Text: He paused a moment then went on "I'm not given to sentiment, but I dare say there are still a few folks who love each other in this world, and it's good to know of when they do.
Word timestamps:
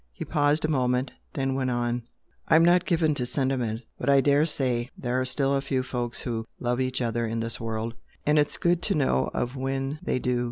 He 0.11 0.25
paused 0.25 0.65
a 0.65 0.67
moment 0.67 1.11
then 1.33 1.53
went 1.53 1.69
on 1.69 2.01
"I'm 2.47 2.65
not 2.65 2.87
given 2.87 3.13
to 3.13 3.25
sentiment, 3.27 3.81
but 3.99 4.09
I 4.09 4.19
dare 4.19 4.47
say 4.47 4.89
there 4.97 5.21
are 5.21 5.25
still 5.25 5.53
a 5.55 5.61
few 5.61 5.83
folks 5.83 6.21
who 6.23 6.47
love 6.59 6.81
each 6.81 7.03
other 7.03 7.27
in 7.27 7.39
this 7.39 7.61
world, 7.61 7.93
and 8.25 8.39
it's 8.39 8.57
good 8.57 8.81
to 8.81 8.95
know 8.95 9.29
of 9.35 9.55
when 9.55 9.99
they 10.01 10.17
do. 10.17 10.39